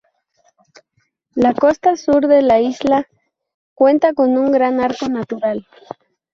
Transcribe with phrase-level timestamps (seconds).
[1.35, 3.05] La costa sur de la isla
[3.75, 5.67] cuenta con un gran arco natural.